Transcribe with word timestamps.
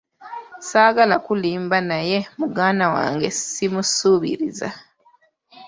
Ssaagala 0.59 1.15
kulimba 1.25 1.77
naye 1.89 2.17
muganda 2.39 2.85
wange 2.95 3.27
simusuubiriza. 3.53 4.67